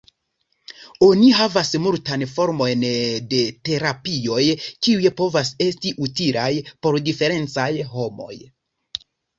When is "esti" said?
5.71-5.97